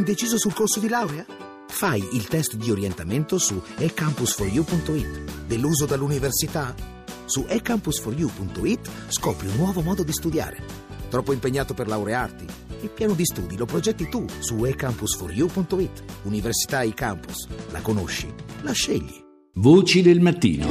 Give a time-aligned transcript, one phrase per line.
[0.00, 1.26] Indeciso sul corso di laurea?
[1.68, 5.44] Fai il test di orientamento su ecampus4u.it.
[5.46, 6.74] Deluso dall'università?
[7.26, 10.62] Su ecampus4u.it scopri un nuovo modo di studiare.
[11.10, 12.46] Troppo impegnato per laurearti?
[12.80, 16.02] Il piano di studi lo progetti tu su ecampus4u.it.
[16.22, 17.46] Università eCampus.
[17.70, 18.32] La conosci?
[18.62, 19.22] La scegli.
[19.56, 20.66] Voci del mattino.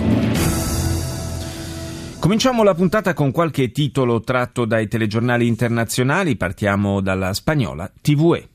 [2.18, 6.36] Cominciamo la puntata con qualche titolo tratto dai telegiornali internazionali.
[6.36, 8.50] Partiamo dalla spagnola TVE.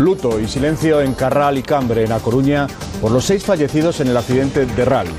[0.00, 2.66] Luto y silencio en Carral y Cambre, en A Coruña,
[3.00, 5.12] por los seis fallecidos en el accidente de rally.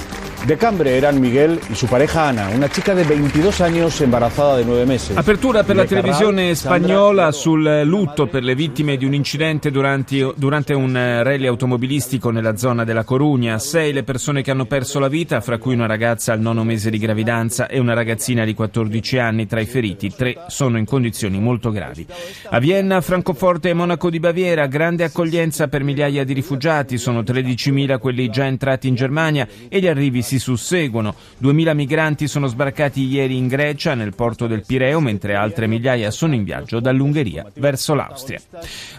[0.45, 4.65] De Cambre eran Miguel y su pareja Ana, una chica de 22 años embarazada de
[4.65, 5.15] 9 meses.
[5.15, 10.73] Apertura per la televisione spagnola sul lutto per le vittime di un incidente durante, durante,
[10.73, 13.59] un rally automobilistico nella zona della Corugna.
[13.59, 16.89] Sei le persone che hanno perso la vita, fra cui una ragazza al nono mese
[16.89, 19.45] di gravidanza e una ragazzina di 14 anni.
[19.45, 22.07] Tra i feriti, tre sono in condizioni molto gravi.
[22.49, 26.97] A Vienna, Francoforte e Monaco di Baviera, grande accoglienza per migliaia di rifugiati.
[26.97, 31.13] Sono 13.000 quelli già entrati in Germania e gli arrivi si susseguono.
[31.41, 36.35] 2.000 migranti sono sbarcati ieri in Grecia, nel porto del Pireo, mentre altre migliaia sono
[36.35, 38.39] in viaggio dall'Ungheria verso l'Austria.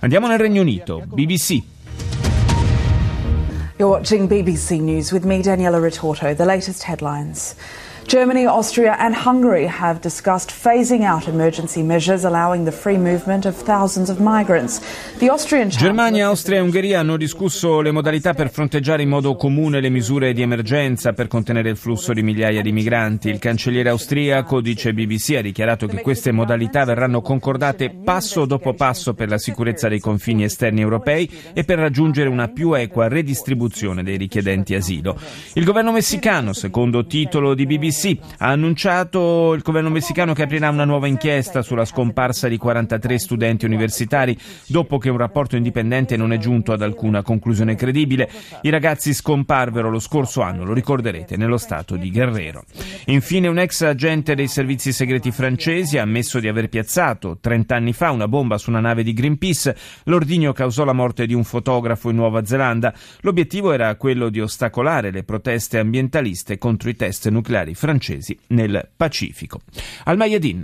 [0.01, 1.03] Andiamo nel Regno Unito.
[1.07, 1.63] BBC.
[3.79, 6.35] You're watching BBC News with me, Daniela Ritorto.
[6.35, 7.57] The latest headlines.
[8.07, 13.57] Germany, Austria, and Hungary have discussed phasing out emergency measures allowing the free movement of
[13.57, 14.81] thousands of migrants.
[15.19, 19.81] The Austrian Germania, Austria e Ungheria hanno discusso le modalità per fronteggiare in modo comune
[19.81, 23.31] le misure di emergenza per contenere il flusso di migliaia di migranti.
[23.31, 29.15] Il cancelliere austriaco, dice BBC, ha dichiarato che queste modalità verranno concordate passo dopo passo
[29.15, 34.19] per la sicurezza dei confini esterni europei e per raggiungere una più equa redistribuzione dei
[34.19, 35.17] richiedenti asilo.
[35.55, 40.69] Il governo messicano, secondo titolo di BBC, sì, ha annunciato il governo messicano che aprirà
[40.71, 46.33] una nuova inchiesta sulla scomparsa di 43 studenti universitari dopo che un rapporto indipendente non
[46.33, 48.29] è giunto ad alcuna conclusione credibile.
[48.63, 52.65] I ragazzi scomparvero lo scorso anno, lo ricorderete, nello stato di Guerrero.
[53.07, 57.93] Infine un ex agente dei servizi segreti francesi ha ammesso di aver piazzato 30 anni
[57.93, 59.77] fa una bomba su una nave di Greenpeace.
[60.05, 62.93] L'ordigno causò la morte di un fotografo in Nuova Zelanda.
[63.21, 69.59] L'obiettivo era quello di ostacolare le proteste ambientaliste contro i test nucleari francesi nel Pacifico.
[70.05, 70.63] Al Mayadin.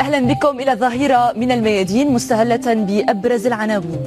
[0.00, 4.00] أهلا بكم إلى ظهيره من الميادين مستهلة بأبرز العناوين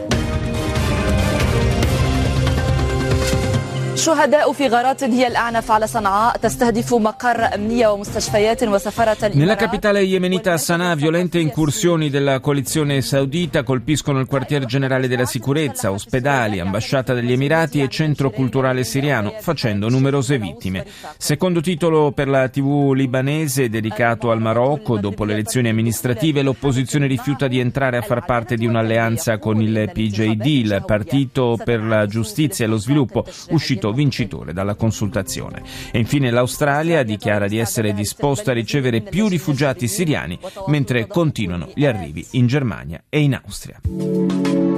[4.01, 10.57] شهداء في غارات هي الأعنف على صنعاء تستهدف مقر أمنية ومستشفيات وسفارة Nella capitale yemenita
[10.59, 17.33] Sana'a violente incursioni della coalizione saudita colpiscono il quartier generale della sicurezza, ospedali, ambasciata degli
[17.33, 20.85] Emirati e centro culturale siriano, facendo numerose vittime.
[21.17, 27.49] Secondo titolo per la TV libanese dedicato al Marocco, dopo le elezioni amministrative l'opposizione rifiuta
[27.49, 32.67] di entrare a far parte di un'alleanza con il PJD, il Partito per la Giustizia
[32.67, 35.64] e lo Sviluppo, uscito vincitore dalla consultazione.
[35.92, 41.86] E infine l'Australia dichiara di essere disposta a ricevere più rifugiati siriani mentre continuano gli
[41.86, 44.71] arrivi in Germania e in Austria.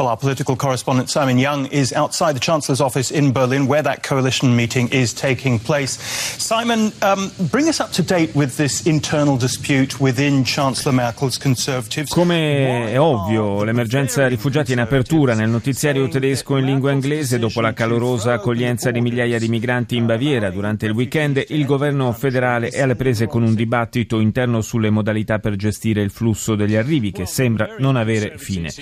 [0.00, 4.02] Well, our political correspondent Simon Young is outside the Chancellor's office in Berlin, where that
[4.02, 5.98] coalition meeting is taking place.
[6.38, 12.12] Simon, um, bring us up to date with this internal dispute within Chancellor Merkel's Conservatives.
[12.12, 17.60] Come è ovvio, l'emergenza rifugiati è in apertura nel notiziario tedesco in lingua inglese dopo
[17.60, 21.44] la calorosa accoglienza di migliaia di migranti in Baviera durante il weekend.
[21.48, 26.10] Il governo federale è alle prese con un dibattito interno sulle modalità per gestire il
[26.10, 28.72] flusso degli arrivi che sembra non avere fine.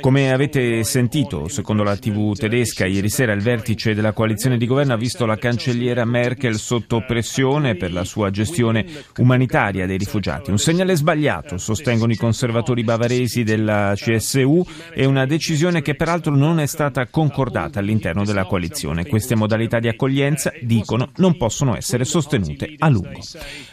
[0.00, 4.94] Come avete sentito, secondo la TV tedesca, ieri sera il vertice della coalizione di governo
[4.94, 8.84] ha visto la cancelliera Merkel sotto pressione per la sua gestione
[9.18, 10.50] umanitaria dei rifugiati.
[10.50, 14.64] Un segnale sbagliato, sostengono i conservatori bavaresi della CSU,
[14.94, 19.06] e una decisione che peraltro non è stata concordata all'interno della coalizione.
[19.06, 23.20] Queste modalità di accoglienza, dicono, non possono essere sostenute a lungo.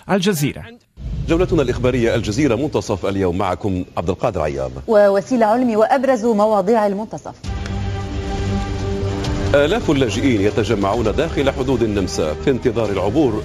[0.06, 0.68] Al Jazeera.
[1.30, 4.72] جولتنا الإخبارية الجزيرة منتصف اليوم معكم عبد القادر عياض.
[4.88, 7.36] ووسيلة علمي وأبرز مواضيع المنتصف.
[9.56, 13.44] آلاف اللاجئين يتجمعون داخل حدود النمسا في انتظار العبور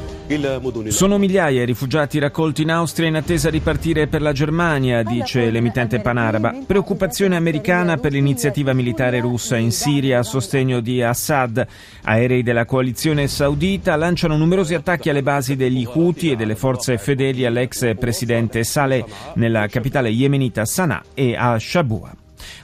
[0.88, 5.50] Sono migliaia i rifugiati raccolti in Austria in attesa di partire per la Germania, dice
[5.50, 6.54] l'emittente panaraba.
[6.66, 11.66] Preoccupazione americana per l'iniziativa militare russa in Siria a sostegno di Assad.
[12.04, 17.44] Aerei della coalizione saudita lanciano numerosi attacchi alle basi degli Houthi e delle forze fedeli
[17.44, 19.04] all'ex presidente Saleh
[19.34, 22.10] nella capitale yemenita Sana'a e a Shabua.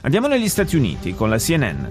[0.01, 1.85] Andiamo negli Stati Uniti con la CNN.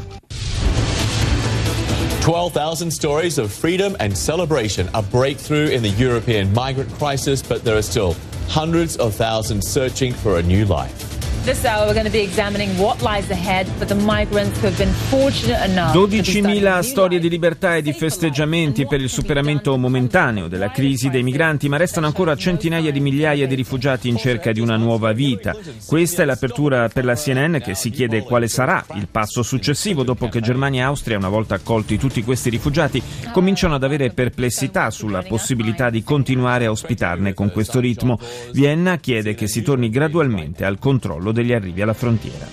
[2.21, 7.77] 12,000 stories of freedom and celebration, a breakthrough in the European migrant crisis, but there
[7.77, 8.15] are still
[8.47, 11.10] hundreds of thousands searching for a new life.
[11.43, 14.77] This hour we're going to be examining what lies ahead for the migrants who have
[14.77, 20.71] been fortunate enough 12.000 storie di libertà e di festeggiamenti per il superamento momentaneo della
[20.71, 24.77] crisi dei migranti, ma restano ancora centinaia di migliaia di rifugiati in cerca di una
[24.77, 25.57] nuova vita.
[25.87, 30.29] Questa è l'apertura per la CNN che si chiede quale sarà il passo successivo dopo
[30.29, 33.03] che Germania e Austria, una volta accolti tutti questi rifugiati,
[33.33, 38.19] cominciano ad avere perplessità sulla possibilità di continuare a ospitarne con questo ritmo.
[38.53, 42.47] Vienna chiede che si torni gradualmente al controllo controllo degli arrivi alla frontiera.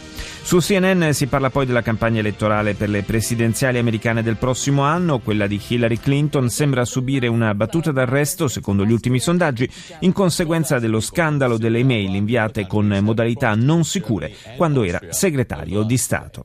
[0.44, 5.20] Su CNN si parla poi della campagna elettorale per le presidenziali americane del prossimo anno.
[5.20, 9.70] Quella di Hillary Clinton sembra subire una battuta d'arresto, secondo gli ultimi sondaggi,
[10.02, 15.98] in conseguenza dello scandalo delle email inviate con modalità non sicure quando era segretario di
[15.98, 16.44] Stato.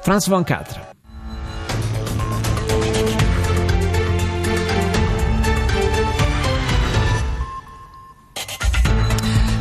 [0.00, 0.95] Franz von Catra.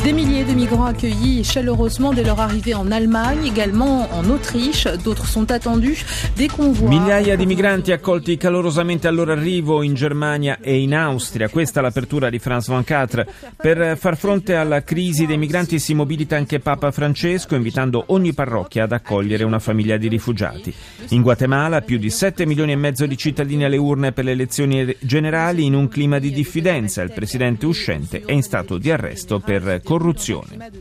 [0.06, 4.88] Des milliers de migrants accueillis chaleureusement dès leur arrivée en Allemagne, également en Autriche.
[5.04, 6.06] D'autres sont attendus.
[6.38, 6.88] Des convois.
[6.88, 11.50] Migliaia di migranti accolti calorosamente al loro arrivo in Germania e in Austria.
[11.50, 13.28] Questa è l'apertura di von Catre.
[13.58, 18.84] Per far fronte alla crisi dei migranti si mobilita anche Papa Francesco, invitando ogni parrocchia
[18.84, 20.72] ad accogliere una famiglia di rifugiati.
[21.10, 24.96] In Guatemala più di 7 milioni e mezzo di cittadini alle urne per le elezioni
[25.00, 27.02] generali in un clima di diffidenza.
[27.02, 30.72] Il presidente uscente è in stato di arresto per corruzione corruzione.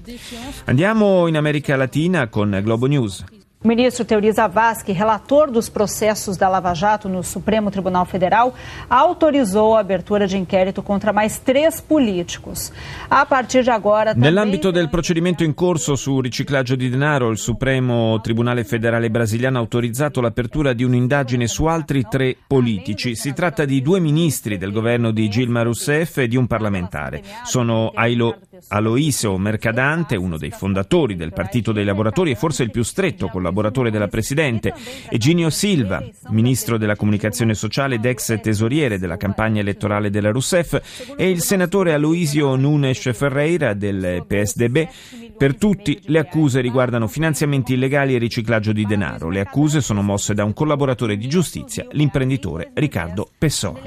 [0.64, 3.24] Andiamo in America Latina con Globo News.
[3.64, 8.52] O ministro Teori Zavascki, relator dos processos da Lava Jato no Supremo Tribunal Federal,
[8.88, 12.70] autorizou a abertura de inquérito contra mais três políticos.
[13.08, 14.12] A partir de agora.
[14.12, 19.60] Nell'ambito del procedimento in corso su riciclaggio di denaro, il Supremo Tribunale Federale brasiliano ha
[19.60, 23.16] autorizzato l'apertura di un'indagine su altri tre politici.
[23.16, 27.22] Si tratta di due ministri del governo di Gilma Rousseff e di un parlamentare.
[27.44, 32.82] Sono Ailo, Aloisio Mercadante, uno dei fondatori del Partito dei Lavoratori e forse il più
[32.82, 34.72] stretto collaboratore della Presidente,
[35.08, 40.78] Eginio Silva, ministro della comunicazione sociale ed ex tesoriere della campagna elettorale della Rousseff,
[41.16, 44.88] e il senatore Aloisio Nunes Ferreira del PSDB.
[45.36, 49.30] Per tutti le accuse riguardano finanziamenti illegali e riciclaggio di denaro.
[49.30, 53.80] Le accuse sono mosse da un collaboratore di giustizia, l'imprenditore Riccardo Pessoa.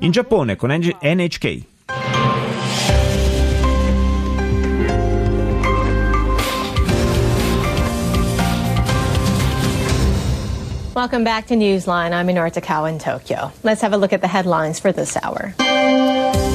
[0.00, 2.37] In Giappone con NHK.
[10.98, 12.12] Welcome back to Newsline.
[12.12, 13.52] I'm Inarta Cow in Tokyo.
[13.62, 15.54] Let's have a look at the headlines for this hour.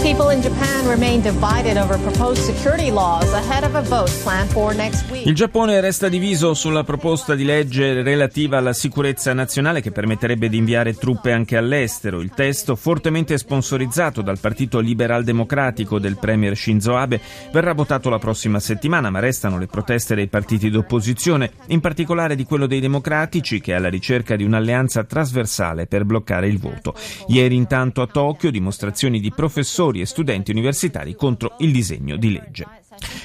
[0.04, 4.76] People in Japan remain divided over proposed security laws ahead of a vote planned for
[4.76, 5.26] next week.
[5.26, 10.58] Il Giappone resta diviso sulla proposta di legge relativa alla sicurezza nazionale che permetterebbe di
[10.58, 12.20] inviare truppe anche all'estero.
[12.20, 17.22] Il testo, fortemente sponsorizzato dal Partito Liberal Democratico del Premier Shinzo Abe,
[17.54, 22.44] verrà votato la prossima settimana, ma restano le proteste dei partiti d'opposizione, in particolare di
[22.44, 26.94] quello dei democratici che alla ricerca di un'alleanza trasversale per bloccare il voto.
[27.28, 32.66] Ieri intanto a Tokyo dimostrazioni di professori e studenti universitari contro il disegno di legge.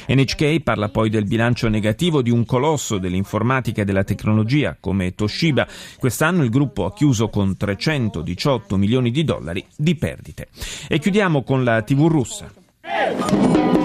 [0.09, 5.67] NHK parla poi del bilancio negativo di un colosso dell'informatica e della tecnologia come Toshiba.
[5.99, 10.49] Quest'anno il gruppo ha chiuso con 318 milioni di dollari di perdite.
[10.89, 13.78] E chiudiamo con la TV russa.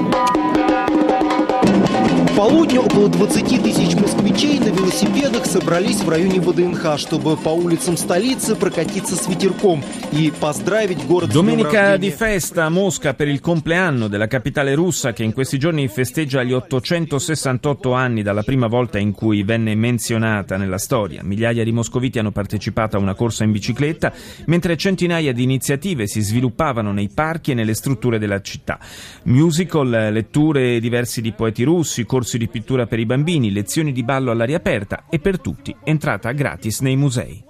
[2.36, 8.54] полудню около 20 тысяч москвичей на велосипедах собрались в районе ВДНХ, чтобы по улицам столицы
[8.54, 9.82] прокатиться с ветерком
[10.12, 15.24] и поздравить город Domenica di festa a Mosca per il compleanno della capitale russa che
[15.24, 20.78] in questi giorni festeggia gli 868 anni dalla prima volta in cui venne menzionata nella
[20.78, 21.22] storia.
[21.24, 24.12] Migliaia di moscoviti hanno partecipato a una corsa in bicicletta,
[24.46, 28.78] mentre centinaia di iniziative si sviluppavano nei parchi e nelle strutture della città.
[29.24, 34.01] Musical, letture diversi di poeti russi, corsi corsi di pittura per i bambini, lezioni di
[34.01, 37.43] ballo all'aria aperta e per tutti entrata gratis nei musei.